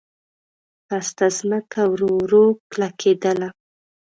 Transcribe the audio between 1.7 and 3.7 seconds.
ورو ورو کلکېدله.